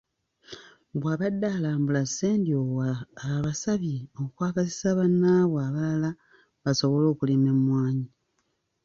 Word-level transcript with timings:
Bw'abadde 0.99 1.47
alambula 1.55 2.01
Ssendyowa 2.05 2.89
abasabye 3.31 3.97
okwagazisa 4.23 4.87
bannaabwe 4.97 5.59
abalala 5.67 6.09
basobole 6.63 7.05
okulima 7.13 7.49
emmwanyi. 7.55 8.07